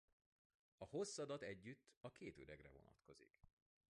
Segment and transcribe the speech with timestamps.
[0.77, 3.47] A hosszadat együtt a két üregre vonatkozik.